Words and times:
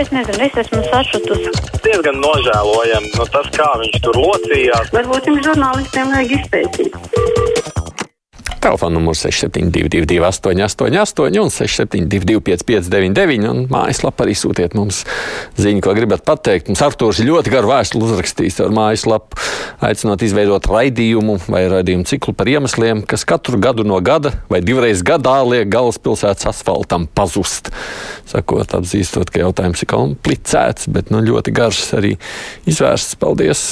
Es 0.00 0.08
nezinu, 0.08 0.40
es 0.46 0.54
esmu 0.62 0.78
sašutusi. 0.86 1.50
Diezgan 1.84 2.22
nožēlojami 2.22 3.10
no 3.18 3.26
tas, 3.34 3.50
kā 3.52 3.68
viņš 3.82 4.00
tur 4.06 4.16
locījās. 4.16 4.94
Varbūt 4.96 5.28
jums 5.28 5.44
žurnālistiem 5.44 6.14
vajag 6.14 6.36
izpētīt. 6.38 7.49
Telefona 8.60 8.98
numurs 8.98 9.22
6722, 9.24 10.20
888, 10.20 11.40
un 11.40 11.50
672, 11.50 12.40
559, 12.44 13.46
un 13.48 13.62
mājaslapā 13.72 14.26
arī 14.26 14.34
sūtiet 14.36 14.74
mums 14.76 14.98
ziņu, 15.56 15.80
ko 15.84 15.94
gribat 15.96 16.26
pateikt. 16.28 16.68
Mums 16.68 16.82
Arktūrs 16.84 17.22
ļoti 17.24 17.54
garu 17.54 17.70
vēstuli 17.70 18.04
uzrakstījis 18.04 18.60
ar 18.66 18.74
mājaslapu, 18.76 19.40
aicinot 19.88 20.20
izveidot 20.26 20.68
raidījumu 20.68 21.38
vai 21.46 21.64
raidījumu 21.72 22.04
ciklu 22.10 22.36
par 22.36 22.52
iemesliem, 22.52 23.00
kas 23.08 23.24
katru 23.28 23.56
gadu 23.64 23.86
no 23.88 23.96
gada 24.04 24.34
vai 24.52 24.60
divreiz 24.60 25.00
gadā 25.00 25.38
liek 25.48 25.72
galvaspilsētas 25.72 26.50
asfaltam 26.52 27.08
pazust. 27.08 27.72
Sakot, 28.28 28.76
atzīstot, 28.76 29.32
ka 29.32 29.40
jautājums 29.40 29.80
ir 29.80 29.92
komplicēts, 29.94 30.92
bet 30.92 31.08
nu, 31.08 31.24
ļoti 31.24 31.56
garš 31.56 31.82
arī 31.96 32.12
izvērsts. 32.68 33.16
Paldies! 33.20 33.64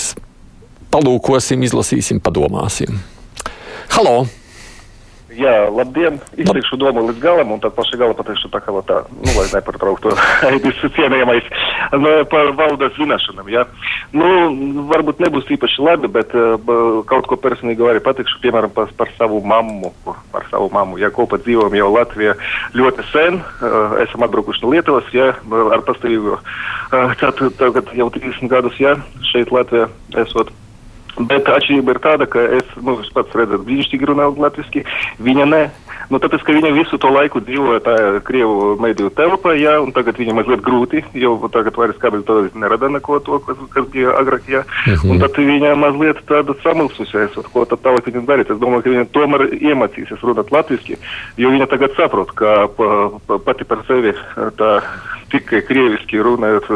Palūkosim, 0.88 1.60
izlasīsim, 1.68 2.24
padomāsim. 2.24 3.02
Halo! 3.92 4.22
Jā, 5.38 5.68
labdien! 5.70 6.16
Izteikšu 6.34 6.76
domu 6.80 7.04
līdz 7.06 7.20
galam, 7.22 7.52
un 7.54 7.60
tad 7.62 7.76
paši 7.76 7.98
gala 8.00 8.16
pateikšu 8.18 8.48
tā 8.50 8.58
kā 8.64 8.72
tā, 8.88 8.96
nu, 9.12 9.30
lai 9.36 9.44
nepārtrauktu 9.52 10.10
Aidis 10.48 10.80
cienījamais 10.96 11.46
nu, 11.94 12.14
par 12.32 12.50
valdes 12.58 12.96
zināšanām, 12.98 13.46
jā. 13.52 13.62
Nu, 14.16 14.26
varbūt 14.90 15.22
nebūs 15.22 15.46
īpaši 15.54 15.84
labi, 15.86 16.10
bet 16.10 16.34
uh, 16.34 16.58
kaut 17.06 17.30
ko 17.30 17.38
personīgi 17.38 17.86
arī 17.86 18.02
pateikšu, 18.02 18.40
piemēram, 18.42 18.74
par, 18.74 18.90
par 18.98 19.14
savu 19.14 19.38
mammu, 19.46 19.92
par 20.34 20.48
savu 20.50 20.72
mammu, 20.74 20.98
jā, 20.98 21.12
kopā 21.14 21.38
dzīvojam 21.44 21.78
jau 21.78 21.90
Latvijā 21.94 22.34
ļoti 22.74 23.06
sen, 23.12 23.38
uh, 23.38 23.98
esam 24.02 24.26
atbraukuši 24.26 24.64
no 24.64 24.74
Lietuvas, 24.74 25.12
jā, 25.14 25.32
ar 25.38 25.86
pastāvīgu, 25.86 26.40
uh, 26.40 27.18
tagad 27.62 27.94
jau 27.94 28.10
30 28.18 28.50
gadus, 28.50 28.80
jā, 28.82 28.98
šeit 29.30 29.54
Latvijā 29.54 29.86
esot. 30.24 30.50
Bet 31.18 31.48
atšķirība 31.50 31.94
ir 31.94 32.00
tāda, 32.04 32.26
ka 32.30 32.44
es, 32.58 32.74
nu, 32.84 32.98
es 33.02 33.10
pats 33.14 33.34
redzu, 33.38 33.58
brīnišķīgi 33.66 34.10
runāju 34.10 34.36
latviešu, 34.44 34.84
viņa 35.26 35.46
ne. 35.50 35.62
Nu, 36.08 36.16
tāpēc, 36.22 36.40
ka 36.46 36.54
viņa 36.56 36.70
visu 36.72 36.96
to 37.00 37.10
laiku 37.12 37.42
dzīvoja 37.44 37.82
tajā 37.84 38.12
krievu 38.24 38.76
mediju 38.80 39.10
telpā, 39.16 39.52
jā, 39.60 39.74
un 39.84 39.92
tagad 39.92 40.16
viņam 40.16 40.38
mazliet 40.40 40.62
grūti, 40.64 41.02
jo 41.20 41.34
tagad 41.52 41.76
vairs 41.76 41.98
kāpēc 42.00 42.24
to 42.28 42.38
nerada 42.56 42.88
neko 42.94 43.18
to, 43.26 43.40
kas, 43.44 43.60
kas 43.74 43.90
bija 43.92 44.14
agrāk, 44.16 44.48
jā. 44.48 44.62
Uh 44.64 44.94
-huh. 44.94 45.10
Un 45.10 45.20
tad 45.20 45.36
viņa 45.36 45.74
mazliet 45.76 46.22
tāda 46.30 46.56
samulsusies, 46.62 47.36
ko 47.52 47.64
tad 47.64 47.84
tālāk 47.84 48.08
viņam 48.08 48.26
darīt. 48.26 48.50
Es 48.50 48.58
domāju, 48.58 48.82
ka 48.82 48.90
viņa 48.90 49.06
tomēr 49.12 49.42
iemācīsies 49.60 50.24
runāt 50.24 50.50
latviski, 50.50 50.96
jo 51.36 51.50
viņa 51.50 51.66
tagad 51.66 51.90
saprot, 51.96 52.32
ka 52.32 52.68
pa, 52.76 53.10
pa, 53.26 53.38
pati 53.38 53.64
par 53.64 53.84
sevi 53.86 54.14
tā 54.56 54.80
tikai 55.32 55.62
krieviski 55.68 56.20
runājot, 56.24 56.68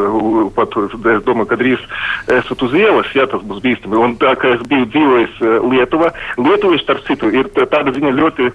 pat 0.55 0.75
es 0.83 1.23
domāju, 1.25 1.47
ka 1.49 1.57
drīz 1.59 1.81
esat 2.27 2.61
uz 2.61 2.75
ielas, 2.77 3.09
jā, 3.17 3.25
tas 3.29 3.41
būs 3.41 3.63
bīstami. 3.65 3.97
Un 3.97 4.15
tā, 4.21 4.35
ka 4.39 4.53
es 4.55 4.61
biju 4.69 4.85
dzīvojis 4.93 5.41
Lietuvā, 5.71 6.11
Lietuvieši, 6.37 6.83
starp 6.83 7.05
citu, 7.07 7.31
ir 7.33 7.49
tāda 7.57 7.93
ziņa 7.95 8.13
ļoti 8.19 8.51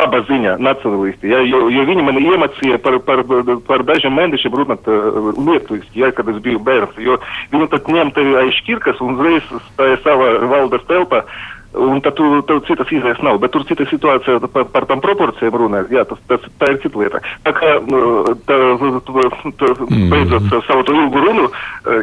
laba 0.00 0.22
ziņa 0.28 0.56
nacionālisti, 0.62 1.30
ja, 1.30 1.42
jo, 1.46 1.66
jo 1.72 1.84
viņi 1.88 2.06
man 2.06 2.18
iemācīja 2.20 2.80
par, 2.84 2.98
par, 3.06 3.22
par 3.68 3.84
dažiem 3.88 4.16
mēnešiem 4.16 4.56
runāt 4.56 4.88
uh, 4.90 5.30
lietuviski, 5.36 6.02
ja, 6.02 6.10
kad 6.16 6.28
es 6.32 6.40
biju 6.44 6.62
bērns, 6.66 6.98
jo 7.04 7.18
viņi 7.52 7.70
tad 7.74 7.88
ņem 7.92 8.12
tevi 8.16 8.36
aiz 8.40 8.58
šķirkas 8.62 9.00
un 9.04 9.16
uzreiz 9.16 9.48
stāja 9.70 10.00
savā 10.04 10.34
valdes 10.52 10.86
telpā. 10.90 11.24
Un 11.70 12.00
tad 12.02 12.16
tu, 12.18 12.24
tev 12.48 12.64
citas 12.66 12.88
izvēles 12.90 13.20
nav, 13.22 13.36
bet 13.38 13.52
tur 13.54 13.62
cita 13.68 13.84
situācija 13.86 14.40
par, 14.50 14.64
par 14.74 14.88
tām 14.90 14.98
proporcijām 15.04 15.54
runājot. 15.54 15.92
Jā, 15.94 16.02
tas, 16.08 16.18
tas, 16.26 16.48
tā 16.58 16.72
ir 16.72 16.80
cita 16.82 16.98
lieta. 16.98 17.20
Tā 17.46 17.52
kā 17.54 17.76
tā, 18.48 18.56
tā, 18.80 18.88
tā, 19.60 19.70
beidzot 20.10 20.48
savu 20.66 20.82
to 20.88 20.96
ilgu 20.98 21.22
runu, 21.22 21.46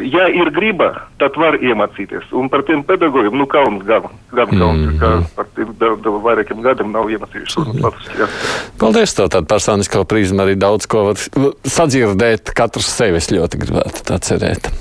ja 0.08 0.24
ir 0.32 0.48
griba, 0.56 0.88
tad 1.20 1.36
var 1.36 1.60
iemācīties. 1.60 2.32
Un 2.32 2.48
par 2.48 2.64
tiem 2.64 2.80
pedagogiem, 2.88 3.36
nu 3.36 3.44
kauns 3.50 3.84
gan, 3.88 4.08
gan 4.32 4.56
kauns, 4.56 4.88
ka 5.02 5.12
par 5.36 5.52
tiem 5.58 5.76
da, 5.76 5.92
da, 6.00 6.16
vairākiem 6.24 6.64
gadiem 6.64 6.96
nav 6.96 7.12
iemācījušies 7.12 7.84
latviski. 7.84 8.32
Paldies, 8.80 9.16
to 9.20 9.28
tādu 9.28 9.52
personisko 9.52 10.06
prizmu 10.08 10.46
arī 10.46 10.56
daudz 10.56 10.88
ko 10.88 11.10
var 11.10 11.20
sadzirdēt. 11.68 12.56
Katrs 12.56 12.88
sevis 12.88 13.28
ļoti 13.36 13.60
gribētu 13.66 14.08
tā 14.08 14.16
cerēt. 14.24 14.72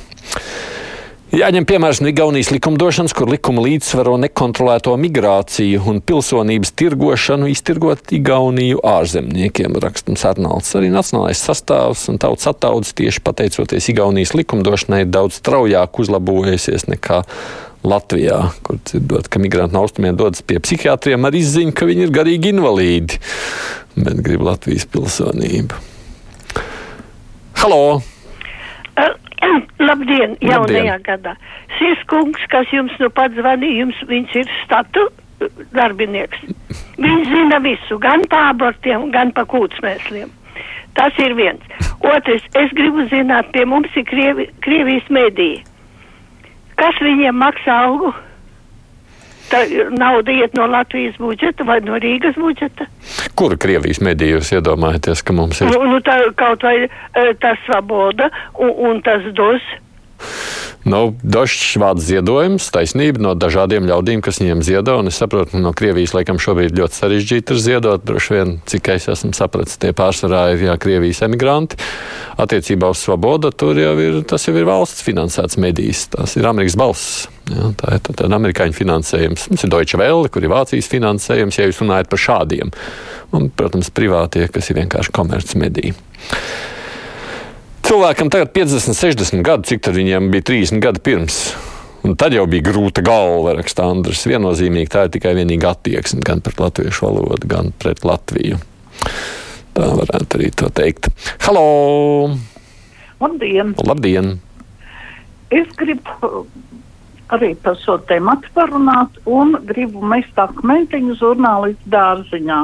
Jāņem 1.28 1.66
piemērs 1.68 2.00
no 2.00 2.08
Igaunijas 2.08 2.54
likumdošanas, 2.54 3.12
kur 3.12 3.28
likuma 3.28 3.60
līdzsvaro 3.66 4.14
nekontrolēto 4.24 4.94
migrāciju 4.96 5.82
un 5.92 6.00
pilsonības 6.00 6.72
tirgošanu 6.80 7.50
iztirgot 7.52 8.14
Igauniju 8.16 8.80
ārzemniekiem, 8.88 9.76
rakstams 9.84 10.24
Arnolds. 10.30 10.72
Arī 10.80 10.88
nacionālais 10.94 11.42
sastāvs 11.44 12.06
un 12.08 12.22
tautas 12.24 12.48
attaudzes 12.54 12.96
tieši 12.96 13.26
pateicoties 13.28 13.92
Igaunijas 13.92 14.32
likumdošanai 14.40 15.02
ir 15.04 15.12
daudz 15.12 15.42
straujāk 15.42 16.00
uzlabojusies 16.00 16.88
nekā 16.94 17.20
Latvijā, 17.84 18.40
kur 18.64 18.80
dzirdot, 18.88 19.28
ka 19.28 19.44
migranti 19.44 19.76
no 19.76 19.84
austrumiem 19.84 20.16
dodas 20.16 20.48
pie 20.48 20.64
psihiatriem 20.64 21.28
ar 21.28 21.36
izziņu, 21.36 21.76
ka 21.76 21.92
viņi 21.92 22.08
ir 22.08 22.18
garīgi 22.22 22.56
invalīdi, 22.56 23.20
bet 24.00 24.24
grib 24.24 24.48
Latvijas 24.48 24.88
pilsonību. 24.96 25.84
Halo! 27.60 28.00
Labdien, 29.88 30.36
jaunajā 30.44 30.98
gadā. 31.06 31.36
Šis 31.78 32.02
kungs, 32.12 32.44
kas 32.52 32.70
jums 32.74 32.96
nu 33.02 33.10
pat 33.14 33.36
zvanīja, 33.38 33.86
jums 33.86 34.02
viņš 34.10 34.36
ir 34.42 34.52
statu 34.64 35.08
darbinieks. 35.76 36.44
Viņš 36.98 37.32
zina 37.32 37.60
visu, 37.64 38.00
gan 38.02 38.26
par 38.32 38.52
abortiem, 38.54 39.10
gan 39.14 39.34
par 39.36 39.48
kūtsmēsliem. 39.52 40.34
Tas 40.98 41.18
ir 41.22 41.36
viens. 41.38 41.62
Otrs, 42.02 42.46
es 42.58 42.72
gribu 42.74 43.06
zināt, 43.12 43.52
pie 43.54 43.68
mums 43.70 43.94
ir 44.00 44.06
Krievi, 44.10 44.48
Krievijas 44.66 45.10
mediji. 45.14 45.60
Kas 46.78 46.98
viņiem 47.02 47.38
maksā 47.38 47.76
algu? 47.86 48.14
Tā 49.48 49.64
nauda 49.96 50.34
iet 50.34 50.56
no 50.58 50.68
Latvijas 50.68 51.16
budžeta 51.22 51.64
vai 51.68 51.80
no 51.86 51.96
Rīgas 52.02 52.36
budžeta? 52.40 52.88
Kur 53.38 53.56
Krievijas 53.60 54.02
medijos 54.04 54.52
iedomājaties, 54.52 55.24
ka 55.24 55.36
mums 55.36 55.62
ir? 55.62 55.72
Nu, 55.72 55.84
nu 55.88 56.02
tā 56.04 56.20
kaut 56.40 56.66
vai 56.68 56.88
tas 57.42 57.60
Svaboda 57.66 58.32
un, 58.56 58.74
un 58.92 59.04
tas 59.06 59.24
dos. 59.38 59.64
Nu, 60.88 61.12
Dažs 61.20 61.76
vārds 61.82 62.06
ziedojums, 62.08 62.70
taisnība 62.72 63.20
no 63.20 63.34
dažādiem 63.36 63.88
ļaudīm, 63.90 64.22
kas 64.24 64.40
viņiem 64.40 64.62
ziedo. 64.64 64.96
Es 65.10 65.18
saprotu, 65.20 65.52
ka 65.52 65.60
no 65.60 65.74
Krievijas 65.76 66.14
laikam 66.16 66.40
šobrīd 66.40 66.78
ļoti 66.80 66.96
sarežģīti 66.96 67.54
ir 67.54 67.60
ziedot. 67.60 68.06
Droši 68.08 68.36
vien, 68.36 68.54
cik 68.72 68.88
es 68.96 69.10
esmu 69.12 69.34
sapratis, 69.36 69.76
tie 69.82 69.92
pārsvarā 69.98 70.46
ir 70.54 70.64
jā, 70.70 70.78
Krievijas 70.80 71.20
emigranti. 71.28 71.80
Attiecībā 72.40 72.94
uz 72.94 73.02
Svobodu 73.04 73.52
tur 73.52 73.80
jau 73.82 73.98
ir, 74.00 74.22
jau 74.24 74.56
ir 74.56 74.70
valsts 74.70 75.04
finansēts 75.04 75.60
medijs. 75.60 76.06
Tas 76.14 76.38
ir 76.40 76.48
Amerikas 76.48 76.80
balss. 76.80 77.28
Jā, 77.52 77.74
tā 77.80 77.98
ir 77.98 78.06
tāda 78.08 78.32
amerikāņu 78.40 78.80
finansējums. 78.80 79.50
Mums 79.52 79.68
ir 79.68 79.74
Deutsche 79.74 80.00
Welle, 80.00 80.32
kur 80.32 80.46
ir 80.46 80.54
Vācijas 80.56 80.88
finansējums, 80.92 81.60
ja 81.60 81.68
jūs 81.68 81.84
runājat 81.84 82.12
par 82.12 82.24
šādiem. 82.24 82.72
Un, 83.36 83.52
protams, 83.52 83.92
privātie, 83.92 84.48
kas 84.52 84.72
ir 84.72 84.80
vienkārši 84.80 85.16
komercmediji. 85.20 85.96
Cilvēkam 87.88 88.28
tagad 88.28 88.50
50, 88.52 88.98
60 89.00 89.44
gadi, 89.48 89.70
cik 89.70 89.86
tad 89.86 89.96
viņiem 89.96 90.26
bija 90.34 90.44
30 90.50 90.82
gadi 90.84 91.00
pirms. 91.06 91.38
Un 92.04 92.18
tad 92.20 92.34
jau 92.36 92.44
bija 92.52 92.66
grūta 92.66 93.00
galva, 93.00 93.54
raksta 93.56 93.86
Andris. 93.88 94.26
Viennozīmīgi 94.28 94.92
tā 94.92 95.06
ir 95.08 95.14
tikai 95.14 95.32
vienīga 95.38 95.72
attieksme 95.72 96.20
gan 96.28 96.44
pret 96.44 96.60
latviešu 96.60 97.06
valodu, 97.08 97.48
gan 97.48 97.72
pret 97.80 98.04
Latviju. 98.04 98.60
Tā 99.78 99.88
varētu 100.02 100.40
arī 100.40 100.52
to 100.60 100.68
teikt. 100.76 101.08
Halo! 101.46 102.36
Labdien! 103.24 103.72
Labdien! 103.88 104.34
Es 105.48 105.72
gribu 105.80 106.44
arī 107.32 107.54
par 107.64 107.80
šo 107.86 108.02
tēmu 108.10 108.36
parunāt 108.52 109.16
un 109.24 109.56
gribu 109.70 110.04
mest 110.04 110.36
akmentiņu 110.44 111.16
žurnālistu 111.24 111.96
dārziņā. 111.96 112.62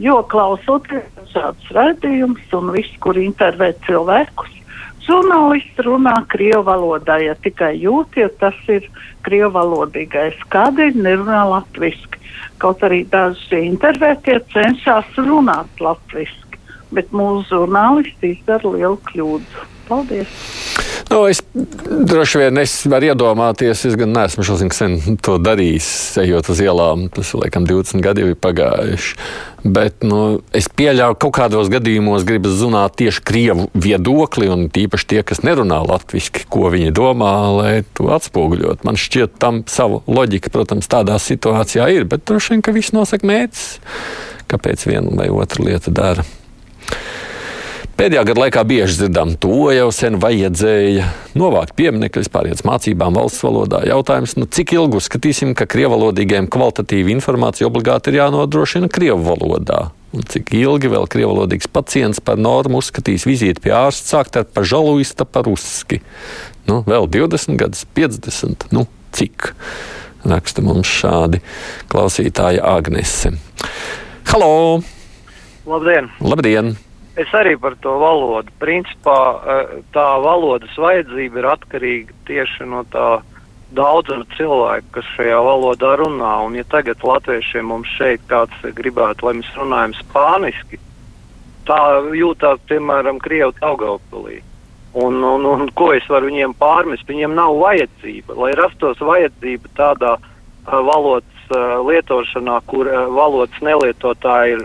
Jo 0.00 0.22
klausoties 0.30 1.17
šādus 1.32 1.72
raidījumus 1.76 2.54
un 2.58 2.70
visu, 2.74 2.94
kur 3.04 3.18
intervē 3.20 3.72
cilvēkus, 3.86 4.54
žurnālisti 5.08 5.86
runā 5.86 6.14
krievu 6.32 6.64
valodā, 6.68 7.18
ja 7.24 7.36
tikai 7.44 7.74
jūt, 7.80 8.18
ja 8.20 8.28
tas 8.40 8.58
ir 8.68 8.88
krievu 9.26 9.54
valodīgais. 9.56 10.40
Kādēļ 10.52 11.00
nerunā 11.06 11.44
latviski? 11.54 12.20
Kaut 12.62 12.82
arī 12.86 13.04
daži 13.08 13.62
intervētie 13.68 14.40
cenšas 14.52 15.14
runāt 15.22 15.82
latviski, 15.82 16.60
bet 16.94 17.14
mūsu 17.14 17.46
žurnālisti 17.54 18.34
izdara 18.36 18.74
lielu 18.74 18.98
kļūdu. 19.08 19.68
Paldies! 19.88 20.67
Nu, 21.08 21.22
es 21.30 21.42
droši 21.88 22.42
vien 22.42 22.58
es 22.60 22.74
varu 22.90 23.10
iedomāties, 23.12 23.84
es 23.88 23.96
gan 23.98 24.12
neesmu 24.14 24.44
šodien 24.46 24.72
sen 24.74 24.98
to 25.24 25.38
darījis, 25.42 25.88
ejot 26.24 26.50
uz 26.52 26.62
ielām. 26.64 27.06
Tas, 27.14 27.30
laikam, 27.38 27.66
20 27.68 28.04
gadi 28.04 28.24
jau 28.24 28.32
ir 28.32 28.40
pagājuši. 28.42 29.14
Bet 29.66 30.04
nu, 30.06 30.38
es 30.54 30.68
pieļauju, 30.70 31.16
ka 31.16 31.22
kaut 31.26 31.34
kādos 31.40 31.70
gadījumos 31.72 32.26
gribas 32.28 32.54
zināt 32.60 32.94
tieši 33.00 33.24
krievu 33.26 33.66
viedokli, 33.74 34.46
un 34.52 34.68
tīpaši 34.74 35.08
tie, 35.10 35.22
kas 35.26 35.42
nerunā 35.46 35.80
latviešu, 35.88 36.44
ko 36.52 36.70
viņi 36.74 36.94
domā, 36.94 37.32
lai 37.56 37.72
to 37.98 38.06
atspoguļot. 38.14 38.86
Man 38.86 39.00
šķiet, 39.00 39.34
tam 39.42 39.64
savu 39.70 40.04
loģiku, 40.06 40.54
protams, 40.54 40.90
tādā 40.90 41.18
situācijā 41.22 41.90
ir, 41.96 42.06
bet 42.10 42.26
droši 42.28 42.54
vien, 42.54 42.66
ka 42.66 42.76
viss 42.76 42.94
nosaka 42.94 43.26
mērķis, 43.28 43.66
kāpēc 44.48 44.86
viena 44.90 45.18
vai 45.18 45.32
otra 45.34 45.66
lieta 45.66 45.94
dara. 45.94 46.26
Pēdējā 47.98 48.20
gada 48.28 48.42
laikā 48.44 48.62
bieži 48.62 48.94
dzirdam, 48.94 49.32
to 49.42 49.72
jau 49.74 49.88
sen 49.90 50.20
vajadzēja 50.22 51.08
novākt 51.34 51.72
pieminekļus, 51.74 52.28
pāriet 52.30 52.60
mācībām 52.62 53.16
valsts 53.18 53.42
valodā. 53.42 53.80
Jautājums, 53.90 54.36
nu, 54.38 54.46
cik 54.46 54.76
ilgi 54.76 55.00
uzskatīsim, 55.00 55.50
ka 55.58 55.66
krievalodīgiem 55.66 56.46
kvalitatīva 56.46 57.10
informācija 57.16 57.66
obligāti 57.66 58.12
ir 58.12 58.20
jānodrošina 58.20 58.86
krievu 58.94 59.26
valodā? 59.26 59.80
Un 60.14 60.22
cik 60.30 60.54
ilgi 60.54 60.92
vēl 60.94 61.10
krievalodīgs 61.10 61.66
pacients 61.74 62.22
par 62.22 62.38
normu 62.38 62.78
uzskatīs 62.78 63.26
vizīti 63.26 63.66
pie 63.66 63.74
ārsta 63.74 64.14
sākt 64.14 64.38
ar 64.38 64.46
pažaluista 64.46 65.26
par 65.26 65.50
uzski? 65.50 65.98
Nu, 66.70 66.84
vēl 66.86 67.10
20 67.10 67.58
gadus, 67.58 67.82
50, 67.98 68.70
nu, 68.78 68.86
cik? 69.10 69.56
Raksta 70.22 70.62
mums 70.62 70.86
šādi 71.02 71.42
klausītāja 71.90 72.62
Agnese. 72.78 73.34
Halo! 74.30 74.84
Labdien! 75.66 76.14
Labdien! 76.22 76.78
Es 77.18 77.32
arī 77.34 77.56
par 77.58 77.74
to 77.82 77.96
valodu. 77.98 78.52
Principā 78.62 79.18
eh, 79.34 79.72
tā 79.94 80.06
valodas 80.22 80.74
vajadzība 80.78 81.40
ir 81.40 81.48
atkarīga 81.50 82.18
tieši 82.28 82.68
no 82.70 82.84
tā 82.92 83.08
daudzuma 83.74 84.24
cilvēku, 84.36 84.92
kas 84.96 85.08
šajā 85.16 85.38
valodā 85.44 85.96
runā. 86.00 86.34
Un 86.46 86.54
ja 86.56 86.64
tagad 86.70 87.02
latviešiem 87.04 87.66
mums 87.72 87.90
šeit 87.98 88.22
kāds 88.30 88.62
gribētu, 88.62 89.26
lai 89.26 89.34
mēs 89.40 89.50
runājam 89.58 89.96
spāniski, 89.98 90.78
tā 91.68 91.80
jūtās, 92.16 92.62
piemēram, 92.70 93.18
Krievu 93.20 93.52
Taugaupilī. 93.58 94.40
Un, 94.98 95.18
un, 95.20 95.44
un 95.44 95.68
ko 95.76 95.90
es 95.92 96.06
varu 96.08 96.30
viņiem 96.30 96.54
pārmest? 96.58 97.04
Viņiem 97.10 97.34
nav 97.36 97.58
vajadzība. 97.60 98.38
Lai 98.40 98.54
rastos 98.56 99.02
vajadzība 99.04 99.68
tādā 99.76 100.14
uh, 100.16 100.30
valodas 100.72 101.37
lietošanā, 101.50 102.60
kur 102.70 102.90
uh, 102.90 103.06
valodas 103.14 103.64
nelietotāji 103.64 104.56
ir 104.58 104.64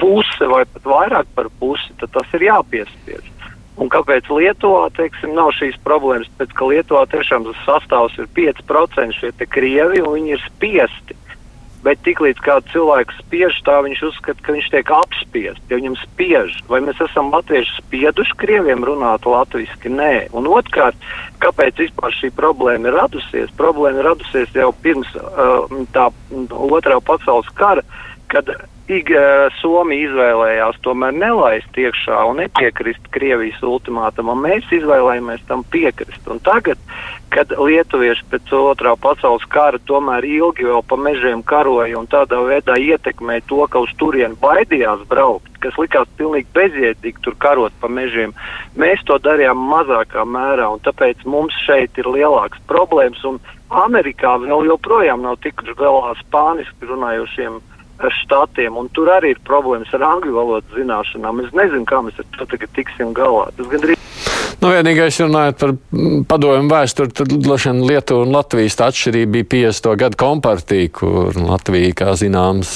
puse 0.00 0.48
vai 0.48 0.64
pat 0.68 0.88
vairāk 0.88 1.30
par 1.36 1.50
pusi, 1.60 1.92
tad 2.00 2.12
tas 2.14 2.38
ir 2.38 2.48
jāpiespiež. 2.48 3.28
Un 3.80 3.88
kāpēc 3.88 4.28
Lietuvā 4.28 4.90
teiksim, 4.92 5.32
nav 5.36 5.54
šīs 5.56 5.78
problēmas? 5.84 6.28
Pēc 6.36 6.52
ka 6.56 6.68
Lietuvā 6.68 7.06
tiešām 7.08 7.46
tas 7.48 7.60
sastāvs 7.64 8.18
ir 8.20 8.28
5% 8.36 9.16
šie 9.16 9.32
krievi 9.48 10.02
un 10.04 10.18
viņi 10.18 10.34
ir 10.36 10.44
spiesti. 10.48 11.16
Bet 11.80 12.02
tiklīdz 12.04 12.42
kādu 12.44 12.68
cilvēku 12.74 13.16
spiež, 13.22 13.56
tā 13.64 13.78
viņš 13.86 14.02
uzskata, 14.10 14.44
ka 14.44 14.52
viņš 14.52 14.68
tiek 14.74 14.90
apspiests, 15.30 15.62
ja 15.70 15.78
viņam 15.78 15.96
spiež. 15.96 16.58
Vai 16.68 16.80
mēs 16.82 16.98
esam 17.00 17.30
latvieši 17.32 17.78
spieduši 17.78 18.36
krieviem 18.36 18.84
runāt 18.84 19.24
latviešu? 19.24 19.90
Nē. 19.90 20.30
Un 20.32 20.46
otrkārt, 20.46 20.96
kāpēc 21.40 21.78
vispār 21.78 22.12
šī 22.12 22.30
problēma 22.34 22.88
ir 22.88 22.94
radusies? 22.98 23.50
Problēma 23.56 24.00
ir 24.00 24.08
radusies 24.10 24.50
jau 24.54 24.72
pirms 24.82 25.08
uh, 25.16 25.66
tā 25.94 26.10
otrā 26.50 27.00
pasaules 27.00 27.48
kara, 27.54 27.82
kad 28.28 28.50
Ig, 28.90 29.10
Somija 29.60 30.08
izvēlējās 30.08 30.80
tomēr 30.82 31.12
nelaist 31.14 31.76
iekšā 31.78 32.24
un 32.26 32.40
nepiekrist 32.42 33.04
Krievijas 33.14 33.60
ultimātumam. 33.62 34.40
Mēs 34.42 34.66
izvēlējāmies 34.74 35.44
tam 35.46 35.62
piekrist. 35.70 36.24
Un 36.26 36.40
tagad, 36.42 36.80
kad 37.30 37.54
lietuvieši 37.54 38.26
pēc 38.32 38.50
otrā 38.56 38.96
pasaules 38.98 39.46
kara 39.52 39.78
tomēr 39.86 40.26
ilgi 40.26 40.66
vēl 40.66 40.82
pa 40.90 40.98
mežiem 40.98 41.44
karoja 41.46 42.00
un 42.00 42.10
tādā 42.10 42.40
veidā 42.48 42.80
ietekmēja 42.82 43.46
to, 43.52 43.60
ka 43.70 43.84
uz 43.86 43.94
turieni 44.02 44.38
baidījās 44.42 45.06
braukt, 45.12 45.52
kas 45.62 45.78
likās 45.78 46.10
pilnīgi 46.18 46.50
bezjēdzīgi 46.58 47.22
tur 47.22 47.38
karot 47.38 47.76
pa 47.78 47.86
mežiem, 47.86 48.34
mēs 48.74 49.06
to 49.06 49.20
darījām 49.22 49.62
mazākā 49.70 50.26
mērā 50.26 50.66
un 50.74 50.82
tāpēc 50.82 51.22
mums 51.30 51.54
šeit 51.62 51.94
ir 52.02 52.10
lielāks 52.10 52.58
problēmas 52.66 53.22
un 53.28 53.38
Amerikā 53.70 54.34
vēl 54.42 54.66
joprojām 54.72 55.22
nav 55.22 55.38
tikuši 55.46 55.78
galā 55.78 56.16
spāniski 56.24 56.90
runājošiem 56.90 57.60
štatiem, 58.22 58.78
un 58.80 58.88
tur 58.96 59.10
arī 59.12 59.34
ir 59.34 59.42
problēmas 59.46 59.92
ar 59.96 60.06
angļu 60.14 60.36
valodas 60.36 60.76
zināšanām. 60.76 61.44
Es 61.44 61.52
nezinu, 61.56 61.84
kā 61.88 62.00
mēs 62.06 62.20
ar 62.22 62.28
to 62.38 62.48
tagad 62.54 62.72
tiksim 62.78 63.12
galā. 63.16 63.50
Tas 63.56 63.68
gandrīz. 63.72 64.00
Nu, 64.60 64.68
vienīgais 64.74 65.16
runājot 65.22 65.60
par 65.60 65.70
padomu 66.28 66.68
vēsturi, 66.68 67.14
tad 67.16 67.30
droši 67.32 67.70
vien 67.70 67.78
Lietuva 67.88 68.26
un 68.26 68.34
Latvijas 68.34 68.76
atšķirība 68.84 69.32
bija 69.38 69.70
50. 69.72 69.94
gadu 70.02 70.20
kompartija, 70.20 70.90
kur 71.00 71.38
Latvija, 71.40 71.94
kā 71.96 72.12
zināms, 72.20 72.74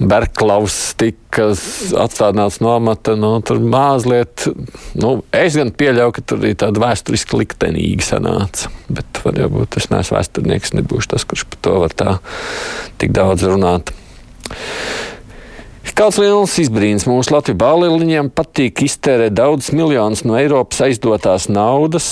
Berklaus 0.00 0.94
tika 0.96 1.50
atstādināts 1.52 2.62
no 2.64 2.72
amata, 2.72 3.12
nu, 3.20 3.34
tur 3.44 3.60
mazliet, 3.60 4.46
nu, 4.96 5.18
es 5.36 5.58
gan 5.60 5.74
pieļauju, 5.76 6.14
ka 6.16 6.24
tur 6.32 6.46
ir 6.48 6.56
tāda 6.62 6.80
vēsturiski 6.80 7.36
liktenīga 7.42 8.06
sanāca, 8.06 8.72
bet 8.88 9.20
varbūt 9.26 9.76
es 9.76 9.90
neesmu 9.92 10.16
vēsturnieks, 10.16 10.72
nebūšu 10.80 11.12
tas, 11.12 11.28
kurš 11.28 11.44
par 11.52 11.60
to 11.66 11.76
var 11.84 11.92
tā 11.92 12.16
tik 13.02 13.12
daudz 13.12 13.44
runāt. 13.52 13.92
Kāds 16.00 16.16
liels 16.16 16.54
izbrīns 16.62 17.04
mūsu 17.04 17.34
Latvijas 17.34 17.58
bāliņiem 17.60 18.30
patīk 18.32 18.80
iztērēt 18.86 19.34
daudz 19.36 19.66
miljonus 19.76 20.22
no 20.24 20.38
Eiropas 20.40 20.80
aizdotās 20.86 21.50
naudas, 21.52 22.06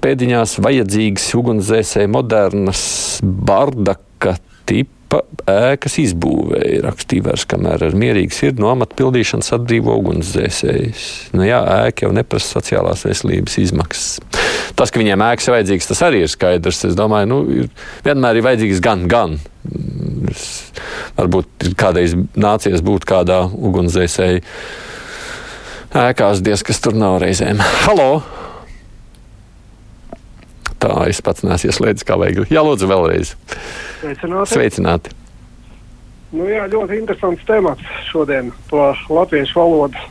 pēdiņās 0.00 0.54
vajadzīgas 0.64 1.26
ugunsdzēsēji 1.36 2.08
modernas 2.14 2.84
bardaka 3.20 4.38
tipa 4.64 5.20
ēkas 5.44 5.98
izbūvēja. 6.06 6.80
Rakstīja 6.86 7.26
vairs, 7.26 7.44
kamēr 7.50 7.84
ar 7.90 7.98
mierīgu 8.00 8.32
sirdi 8.32 8.64
no 8.64 8.70
amata 8.72 8.96
pildīšanas 8.96 9.52
atbrīvo 9.58 9.98
ugunsdzēsējus. 10.00 11.04
Nu 11.36 11.44
jā, 11.44 11.60
ēka 11.90 12.06
jau 12.06 12.14
neprasa 12.16 12.56
sociālās 12.56 13.04
veselības 13.04 13.60
izmaksas. 13.60 14.08
Tas, 14.72 14.88
ka 14.88 15.04
viņiem 15.04 15.20
ēkas 15.28 15.50
ir 15.50 15.58
vajadzīgas, 15.58 15.92
tas 15.92 16.04
arī 16.08 16.24
ir 16.24 16.32
skaidrs. 16.32 16.80
Es 16.88 16.96
domāju, 16.96 17.28
nu, 17.28 17.42
ir, 17.60 17.68
vienmēr 18.08 18.40
ir 18.40 18.48
vajadzīgs 18.48 18.80
gan, 18.88 19.04
gan. 19.12 19.36
Es, 20.34 20.72
varbūt 21.14 21.68
kādreiz 21.78 22.16
nācies 22.34 22.82
būt 22.84 23.06
kādā 23.06 23.44
ugunsdzēsēji 23.46 24.42
ēkās, 25.94 26.42
diez 26.42 26.64
kas 26.66 26.82
tur 26.82 26.96
nav 26.98 27.20
reizēm. 27.22 27.60
Halo! 27.84 28.24
Tā 30.82 31.06
es 31.08 31.22
pats 31.24 31.44
neesmu 31.46 31.70
ieslēdzis 31.70 32.06
kā 32.08 32.18
vajag. 32.20 32.48
Jā, 32.52 32.64
lūdzu, 32.66 32.88
vēlreiz. 32.90 33.36
Sveicināti. 34.02 34.50
Sveicināti. 34.52 35.14
Nu, 36.34 36.48
jā, 36.50 36.66
ļoti 36.66 36.98
interesants 36.98 37.46
temats 37.46 38.02
šodien 38.10 38.50
par 38.68 38.98
latviešu 39.06 39.54
valodu. 39.60 40.02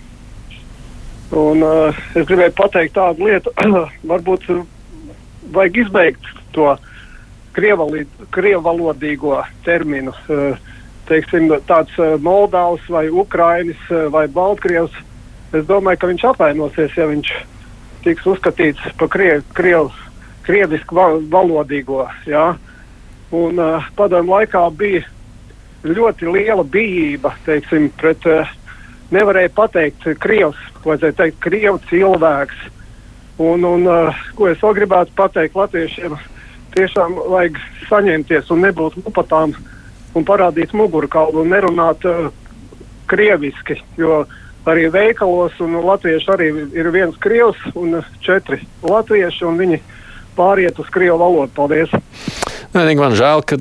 Un, 1.36 1.66
uh, 1.66 2.02
es 2.16 2.25
gribēju 2.30 2.56
pateikt 2.56 2.96
tādu 2.96 3.28
lietu, 3.28 3.52
varbūt 4.12 4.48
vajag 5.54 5.80
izbeigt 5.84 6.31
to 6.56 6.72
krievalodīgo 7.56 9.40
terminu. 9.66 10.14
Uh, 10.28 10.60
teiksim, 11.10 11.50
tāds 11.68 11.96
uh, 12.00 12.16
Moldavs 12.22 12.86
vai 12.90 13.08
Ukrainis 13.10 13.80
uh, 13.90 14.08
vai 14.14 14.28
Baltkrievs. 14.28 14.96
Es 15.54 15.66
domāju, 15.70 16.02
ka 16.02 16.10
viņš 16.10 16.28
apvainosies, 16.32 16.96
ja 16.98 17.06
viņš 17.10 17.34
tiks 18.04 18.26
uzskatīts 18.28 18.96
par 19.00 19.12
kriev, 19.13 19.44
kriev, 19.56 19.92
krievisku 20.48 20.98
valodīgo. 21.32 22.08
Ja? 22.27 22.54
Un 23.34 23.60
uh, 23.62 23.86
padomu 23.98 24.36
laikā 24.36 24.63
bija 24.77 25.06
ļoti 25.84 26.30
liela 26.32 26.63
bijība 26.63 27.34
teiksim, 27.46 27.89
pret 28.00 28.25
uh, 28.30 28.50
nevarēja 29.13 29.51
pateikt 29.56 30.08
krievs, 30.24 30.60
vajadzēja 30.86 31.20
teikt 31.20 31.42
krievu 31.44 31.82
cilvēks. 31.89 32.70
Un, 33.44 33.66
un 33.66 33.88
uh, 33.89 34.24
ko 34.38 34.50
es 34.51 34.62
vēl 34.62 34.77
gribētu 34.77 35.16
pateikt 35.18 35.58
latviešiem, 35.58 36.16
tiešām 36.75 37.18
vajag 37.32 37.60
saņemties 37.89 38.51
un 38.53 38.63
nebūt 38.68 39.00
lupatām 39.03 39.56
un 40.13 40.25
parādīt 40.27 40.74
mugurkaulu 40.77 41.44
un 41.44 41.53
nerunāt 41.53 42.06
uh, 42.10 42.30
krieviski, 43.10 43.80
jo 43.98 44.24
arī 44.70 44.88
veikalos 44.94 45.58
un 45.63 45.75
latvieši 45.84 46.32
arī 46.34 46.50
ir 46.75 46.89
viens 46.94 47.18
krievs 47.22 47.60
un 47.75 48.00
četri 48.24 48.62
latvieši 48.84 49.48
un 49.50 49.60
viņi 49.60 49.82
pāriet 50.38 50.80
uz 50.80 50.89
krievu 50.94 51.20
valodu. 51.22 51.51
Paldies! 51.56 51.94
Vienīgi 52.74 53.01
man 53.01 53.18
žēl, 53.18 53.44
ka 53.46 53.60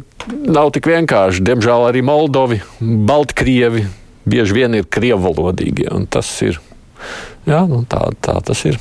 nav 0.48 0.70
tik 0.72 0.88
vienkārši. 0.88 1.44
Diemžēl 1.44 1.88
arī 1.90 2.00
Moldovi, 2.06 2.62
Baltkrievi, 2.80 3.84
bieži 4.24 4.56
vien 4.56 4.78
ir 4.78 4.88
krievvalodīgie. 4.88 5.90
Tas 6.12 6.30
ir 6.46 6.60
jā, 7.48 7.60
nu, 7.68 7.82
tā, 7.88 8.06
tā 8.24 8.38
tas 8.46 8.64
ir. 8.68 8.80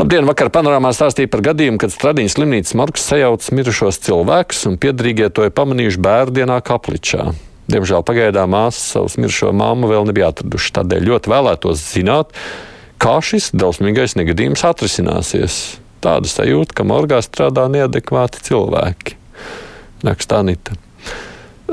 Labdien! 0.00 0.24
Vakar 0.24 0.48
panorāmā 0.48 0.94
stāstīja 0.96 1.28
par 1.28 1.42
gadījumu, 1.44 1.76
kad 1.82 1.92
Stradiņas 1.92 2.32
slimnīcas 2.38 2.76
morgs 2.80 3.02
sajauc 3.04 3.44
mirušos 3.52 3.98
cilvēkus 4.06 4.62
un 4.70 4.78
piedarīgie 4.80 5.28
to 5.28 5.44
ir 5.44 5.52
pamanījuši 5.52 6.00
bērndienā 6.06 6.56
kapličā. 6.64 7.26
Diemžēl 7.68 8.00
pagaidām 8.08 8.48
māsas 8.54 8.94
savus 8.94 9.18
mirušo 9.20 9.52
māmu 9.52 9.90
vēl 9.92 10.08
nebija 10.08 10.30
atraduši. 10.32 10.72
Tādēļ 10.78 11.04
ļoti 11.10 11.34
vēlētos 11.34 11.84
zināt, 11.84 12.32
kā 12.96 13.18
šis 13.20 13.52
drausmīgais 13.52 14.16
negadījums 14.16 14.64
atrisināsies. 14.70 15.60
Tāda 16.00 16.32
sajūta, 16.32 16.80
ka 16.80 16.88
morgā 16.88 17.20
strādā 17.20 17.68
neadekvāti 17.68 18.40
cilvēki. 18.48 19.20
Nakstā 20.08 20.40
Nita. 20.48 20.80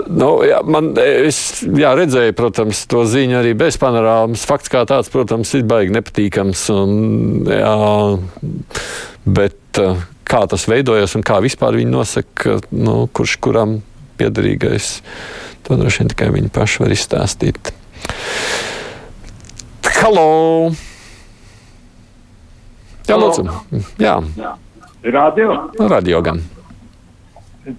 Nu, 0.06 0.30
jā, 0.46 0.60
man, 0.68 0.92
es 1.02 1.62
jā, 1.64 1.92
redzēju, 1.98 2.36
protams, 2.38 2.84
to 2.90 3.04
ziņu 3.10 3.40
arī 3.40 3.54
bez 3.58 3.80
panorāmas. 3.82 4.46
Fakts 4.48 4.72
kā 4.72 4.84
tāds, 4.90 5.10
protams, 5.14 5.54
ir 5.58 5.66
baigi 5.68 5.96
nepatīkams. 5.96 6.64
Un, 6.76 6.92
jā, 7.50 7.74
bet 9.26 9.82
eh, 9.82 10.04
kā 10.28 10.44
tas 10.52 10.68
veidojas 10.70 11.18
un 11.18 11.26
kā 11.28 11.40
vispār 11.44 11.80
viņi 11.80 11.94
nosaka, 11.94 12.60
nu, 12.76 13.00
kurš 13.10 13.38
kuram 13.44 13.80
piederīgais, 14.18 14.92
to 15.66 15.78
droši 15.80 16.04
vien 16.04 16.14
tikai 16.14 16.30
viņi 16.36 16.54
paši 16.54 16.84
var 16.84 16.94
izstāstīt. 16.96 17.74
Halo! 19.98 20.30
Jā, 23.08 23.16
lūdzu. 23.18 23.44
Jā, 24.04 24.18
Radio 25.08 25.72
radio 25.80 26.22
gan. 26.22 26.42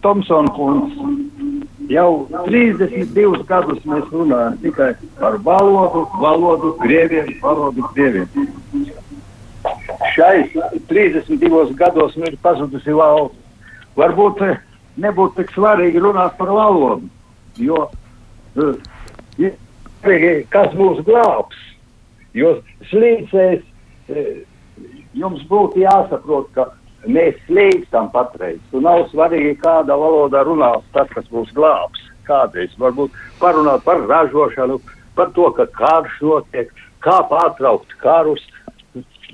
Tomsona 0.00 0.48
kungs. 0.56 0.92
Jau 1.88 2.28
32 2.44 3.44
gadus 3.48 3.80
mēs 3.88 4.08
runājam 4.12 4.56
tikai 4.60 4.90
par 5.16 5.38
valodu, 5.44 6.04
valodu, 6.20 6.74
krieviem, 6.82 7.30
valodu, 7.40 7.86
krieviem. 7.94 8.28
Šai 10.14 10.50
32 10.90 11.72
gados 11.78 12.16
nu 12.16 12.28
ir 12.28 12.36
pazudusi 12.42 12.92
valsts. 12.92 13.38
Varbūt 13.98 14.42
eh, 14.46 14.60
nebūtu 15.00 15.40
tik 15.40 15.54
svarīgi 15.56 16.02
runāt 16.04 16.36
par 16.38 16.52
valodu, 16.54 17.08
jo 17.58 17.80
eh, 18.54 19.56
kas 20.52 20.76
mūs 20.78 21.00
glābs. 21.08 21.56
Jo 22.36 22.58
slīdēs 22.90 23.64
eh, 24.12 24.44
jums 25.16 25.40
būtu 25.48 25.82
jāsaprot, 25.86 26.52
ka 26.52 26.68
mēs 27.06 27.38
slīkstam 27.46 28.10
patreiz. 28.14 28.60
Un 28.72 28.86
nav 28.86 29.06
svarīgi, 29.12 29.58
kādā 29.62 29.96
valodā 29.98 30.42
runās 30.46 30.84
tas, 30.92 31.08
kas 31.14 31.28
mūs 31.32 31.52
glābs. 31.56 32.02
Kādreiz 32.28 32.74
varbūt 32.78 33.14
parunāt 33.40 33.84
par 33.86 34.02
ražošanu, 34.08 34.80
par 35.16 35.30
to, 35.36 35.50
ka 35.56 35.66
karš 35.78 36.18
notiek, 36.22 36.72
kā 37.04 37.20
pārtraukt 37.30 37.94
karus. 38.02 38.42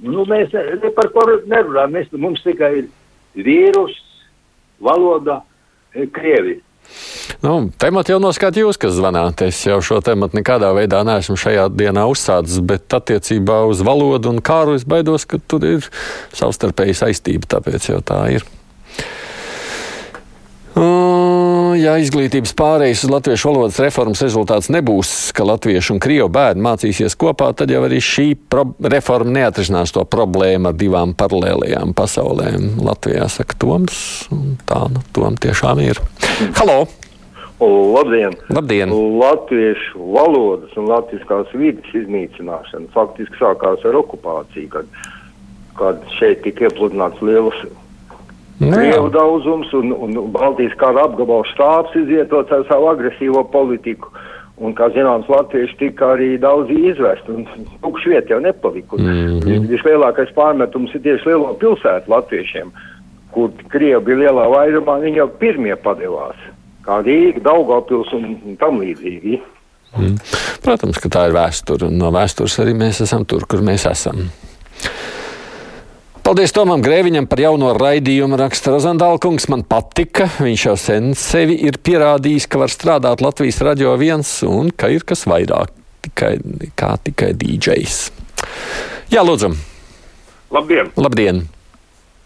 Nu, 0.03 0.25
mēs 0.29 0.53
ne, 0.53 0.63
ne 0.83 0.93
par 0.95 1.11
ko 1.15 1.25
nerunājam. 1.31 1.95
Mēs, 1.95 2.13
mums 2.13 2.43
tikai 2.45 2.71
ir 2.83 2.89
vīrus, 3.47 3.97
valoda, 4.83 5.41
eh, 5.95 6.07
krievi. 6.07 6.61
Nu, 7.45 7.55
tematu 7.81 8.15
jau 8.15 8.21
noskatījāt 8.23 8.63
jūs, 8.63 8.81
kas 8.81 8.97
zvanāt. 8.97 9.43
Es 9.47 9.61
jau 9.67 9.81
šo 9.85 10.01
tematu 10.05 10.39
nekādā 10.39 10.71
veidā 10.77 11.03
neesmu 11.07 11.37
šajā 11.41 11.69
dienā 11.75 12.07
uzsācis, 12.11 12.61
bet 12.65 12.97
attiecībā 12.97 13.63
uz 13.71 13.85
valodu 13.85 14.33
un 14.35 14.43
kāru 14.45 14.77
es 14.79 14.87
baidos, 14.89 15.27
ka 15.29 15.41
tur 15.41 15.67
ir 15.69 15.89
savstarpēji 16.37 17.01
saistība, 17.05 17.51
tāpēc 17.57 17.91
jau 17.93 18.01
tā 18.05 18.21
ir. 18.37 18.47
Uh, 20.75 21.77
ja 21.79 21.93
izglītības 22.03 22.51
pārējais 22.59 23.05
uz 23.07 23.11
latviešu 23.13 23.47
valodas 23.47 23.77
reformas 23.79 24.23
rezultāts 24.25 24.73
nebūs, 24.75 25.31
ka 25.37 25.47
latviešu 25.47 25.95
un 25.95 26.01
krievu 26.03 26.27
bērni 26.35 26.65
mācīsies 26.67 27.15
kopā, 27.21 27.53
tad 27.55 27.71
jau 27.71 27.85
arī 27.87 28.01
šī 28.03 28.27
reforma 28.91 29.37
neatrisinās 29.37 29.95
to 29.95 30.03
problēmu 30.11 30.73
ar 30.73 30.79
divām 30.79 31.15
paralēlajām 31.15 31.95
pasaulēm. 31.95 32.73
Latvijā 32.83 33.29
saka 33.31 33.55
Toms, 33.63 34.01
un 34.35 34.57
tā 34.67 34.81
nu, 34.91 35.05
Tom 35.15 35.39
tiešām 35.39 35.85
ir. 35.85 36.03
Halo! 36.35 36.87
Labdien! 37.61 38.33
Labdien. 38.51 38.91
Latviešu 39.19 40.01
valodas 40.15 40.75
un 40.77 40.89
latviskās 40.91 41.53
vidas 41.55 41.95
iznīcināšana 41.95 42.91
faktiski 42.95 43.39
sākās 43.39 43.85
ar 43.87 43.99
okupāciju, 44.01 44.69
kad, 44.73 44.89
kad 45.79 46.03
šeit 46.19 46.43
tika 46.45 46.67
iepludināts 46.67 47.23
liels 47.23 47.63
krievu 48.59 49.09
daudzums 49.15 49.71
un, 49.79 49.95
un 49.95 50.19
Baltijas 50.35 50.75
kara 50.81 51.07
apgabala 51.09 51.47
štābs 51.53 51.95
izvietot 52.03 52.51
ar 52.55 52.67
savu 52.71 52.91
agresīvo 52.91 53.45
politiku. 53.55 54.11
Un, 54.55 54.75
kā 54.79 54.87
zināms, 54.95 55.27
latvieši 55.31 55.75
tika 55.81 56.13
arī 56.15 56.37
daudz 56.39 56.71
izvest, 56.71 57.27
un 57.31 57.47
tukšu 57.83 58.13
vietu 58.13 58.37
jau 58.37 58.43
nepalika. 58.43 58.97
Mm 58.97 59.41
-hmm. 59.41 59.67
Vislielākais 59.71 60.31
pārmetums 60.35 60.95
ir 60.95 61.03
tieši 61.03 61.29
lielo 61.29 61.57
pilsētu 61.59 62.11
latviešiem, 62.11 62.71
kur 63.35 63.53
krievi 63.73 64.03
bija 64.07 64.25
lielā 64.25 64.49
vairumā, 64.53 65.01
viņi 65.03 65.21
jau 65.23 65.31
pirmie 65.41 65.75
padevās 65.81 66.39
kā 66.85 67.01
Rīga, 67.05 67.43
Daugavpils 67.45 68.13
un 68.17 68.57
tam 68.61 68.81
līdzīgi. 68.83 69.41
Mm. 69.95 70.17
Protams, 70.65 70.99
ka 71.01 71.11
tā 71.13 71.29
ir 71.29 71.37
vēsture, 71.37 71.89
un 71.89 72.01
no 72.01 72.11
vēstures 72.15 72.59
arī 72.63 72.75
mēs 72.77 73.03
esam 73.05 73.27
tur, 73.29 73.47
kur 73.49 73.63
mēs 73.65 73.87
esam. 73.91 74.27
Paldies 76.25 76.55
Tomam 76.57 76.81
Grēviņam 76.81 77.27
par 77.29 77.43
jauno 77.43 77.75
raidījumu. 77.77 78.39
Raksta 78.41 78.73
Rozandālkungs. 78.73 79.45
Man 79.53 79.61
patika. 79.69 80.25
Viņš 80.41 80.63
jau 80.65 80.73
sen 80.81 81.11
sevi 81.21 81.59
ir 81.69 81.77
pierādījis, 81.85 82.47
ka 82.49 82.63
var 82.63 82.73
strādāt 82.73 83.21
Latvijas 83.21 83.61
radio 83.67 83.93
viens 84.01 84.31
un 84.49 84.73
ka 84.73 84.89
ir 84.89 85.05
kas 85.05 85.27
vairāk 85.29 85.75
tikai, 86.09 86.39
kā 86.81 86.95
tikai 87.05 87.35
DJs. 87.37 87.99
Jā, 89.13 89.21
lūdzu. 89.21 89.53
Labdien! 90.57 90.95
Labdien. 90.97 91.45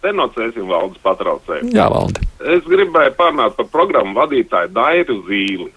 Denocēsim 0.05 0.69
valdes 0.71 1.01
patraucēju. 1.03 1.73
Jā, 1.75 1.89
valdi. 1.91 2.23
Es 2.55 2.63
gribēju 2.71 3.17
parunāt 3.19 3.57
par 3.59 3.67
programmu 3.73 4.15
vadītāju 4.21 4.71
Dairu 4.77 5.19
Zīli. 5.27 5.73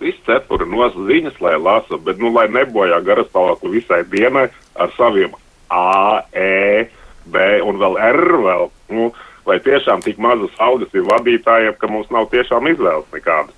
Viss 0.00 0.22
cepura 0.26 0.66
nos 0.68 0.96
ziņas, 0.96 1.36
lai 1.44 1.54
lasa, 1.60 1.98
bet, 2.00 2.18
nu, 2.20 2.32
lai 2.34 2.46
nebojā 2.52 2.98
garastāvokli 3.04 3.76
visai 3.78 4.02
dienai 4.10 4.48
ar 4.80 4.92
saviem 4.96 5.36
A, 5.70 6.24
E, 6.32 6.88
B 7.24 7.44
un 7.64 7.78
vēl 7.80 8.00
R 8.10 8.40
vēl. 8.46 8.66
Nu, 8.96 9.10
vai 9.46 9.60
tiešām 9.64 10.02
tik 10.04 10.18
mazas 10.20 10.56
algas 10.58 10.92
ir 10.96 11.06
vadītājiem, 11.08 11.76
ka 11.78 11.90
mums 11.90 12.10
nav 12.12 12.30
tiešām 12.32 12.68
izvēles 12.72 13.12
nekādas? 13.12 13.54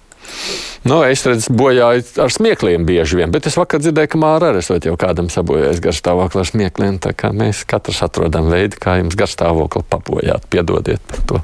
Nu, 0.87 1.01
es 1.03 1.25
redzu, 1.27 1.51
bojāju 1.59 2.05
ar 2.23 2.31
smiekliem 2.31 2.85
bieži 2.87 3.19
vien, 3.19 3.33
bet 3.35 3.49
es 3.51 3.57
vakar 3.59 3.81
dzirdēju, 3.83 4.11
ka 4.13 4.21
māra 4.23 4.53
arī 4.53 4.61
esot 4.63 4.87
jau 4.87 4.95
kādam 5.01 5.27
sabojājis 5.33 5.83
garstāvokli 5.83 6.43
ar 6.43 6.47
smiekliem. 6.47 7.01
Tā 7.03 7.11
kā 7.19 7.33
mēs 7.35 7.65
katrs 7.67 8.05
atrodam 8.07 8.47
veidu, 8.53 8.79
kā 8.79 9.01
jums 9.01 9.19
garstāvokli 9.19 9.83
papojāt. 9.91 10.47
Piedodiet 10.53 11.03
par 11.11 11.25
to. 11.27 11.43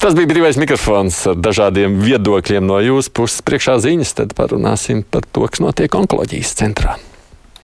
Tas 0.00 0.16
bija 0.16 0.32
brīvais 0.32 0.56
mikrofons 0.58 1.20
ar 1.30 1.36
dažādiem 1.44 2.00
viedokļiem 2.00 2.64
no 2.66 2.80
jūsu 2.80 3.12
puses. 3.20 3.44
Priekšā 3.44 3.76
ziņas, 3.84 4.16
tad 4.22 4.36
parunāsim 4.38 5.04
par 5.04 5.28
to, 5.28 5.44
kas 5.52 5.60
notiek 5.62 6.00
onkoloģijas 6.00 6.56
centrā. 6.64 6.96